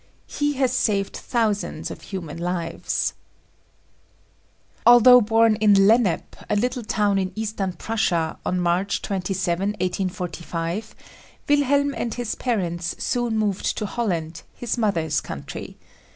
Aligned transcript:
He 0.25 0.53
has 0.53 0.73
saved 0.73 1.15
thousands 1.15 1.91
of 1.91 2.01
human 2.01 2.39
lives. 2.39 3.13
Although 4.83 5.21
born 5.21 5.57
in 5.57 5.75
Lennep, 5.75 6.23
a 6.49 6.55
little 6.55 6.81
town 6.83 7.19
in 7.19 7.31
Eastern 7.35 7.73
Prussia 7.73 8.39
on 8.43 8.59
March 8.59 9.03
27, 9.03 9.73
1845, 9.73 10.95
Wilhelm 11.47 11.93
and 11.95 12.15
his 12.15 12.33
parents 12.33 12.95
soon 12.97 13.37
moved 13.37 13.77
to 13.77 13.85
Holland, 13.85 14.41
his 14.55 14.75
mother's 14.75 15.21
country. 15.21 15.77